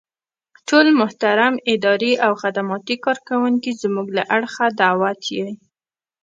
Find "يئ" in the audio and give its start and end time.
5.35-5.51